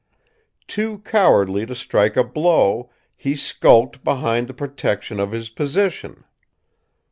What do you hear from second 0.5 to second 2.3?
"Too cowardly to strike a